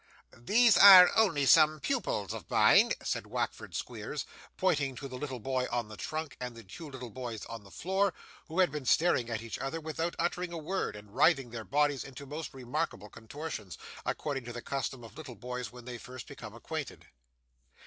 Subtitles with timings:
[0.35, 4.25] 'These are only some pupils of mine,' said Wackford Squeers,
[4.57, 7.69] pointing to the little boy on the trunk and the two little boys on the
[7.69, 8.11] floor,
[8.47, 12.03] who had been staring at each other without uttering a word, and writhing their bodies
[12.03, 16.55] into most remarkable contortions, according to the custom of little boys when they first become
[16.55, 17.05] acquainted.